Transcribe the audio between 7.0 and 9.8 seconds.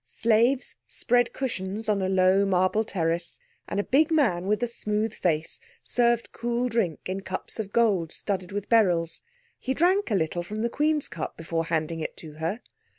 in cups of gold studded with beryls. He